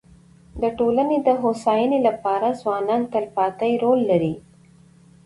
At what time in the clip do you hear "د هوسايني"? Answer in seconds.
1.27-1.99